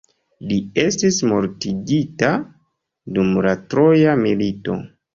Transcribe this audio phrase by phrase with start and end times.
[0.51, 2.33] Li estis mortigita
[3.19, 4.85] dum la troja milito.